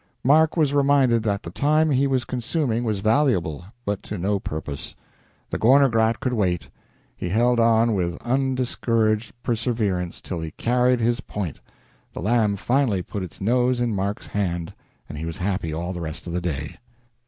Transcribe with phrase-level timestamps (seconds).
[0.23, 4.95] Mark was reminded that the time he was consuming was valuable, but to no purpose.
[5.51, 6.69] The Gorner Grat could wait.
[7.15, 11.59] He held on with undiscouraged perseverance till he carried his point;
[12.13, 14.73] the lamb finally put its nose in Mark's hand,
[15.07, 16.77] and he was happy all the rest of the day.